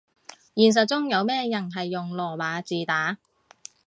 [0.55, 3.19] 現實中有咩人係用羅馬字打